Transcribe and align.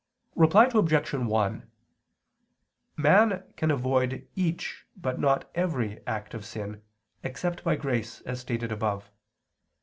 Reply 0.35 0.67
Obj. 0.73 1.13
1: 1.13 1.71
Man 2.97 3.43
can 3.55 3.69
avoid 3.69 4.27
each 4.35 4.87
but 4.97 5.19
not 5.19 5.51
every 5.53 6.01
act 6.07 6.33
of 6.33 6.43
sin, 6.43 6.81
except 7.21 7.63
by 7.63 7.75
grace, 7.75 8.21
as 8.21 8.39
stated 8.39 8.71
above. 8.71 9.11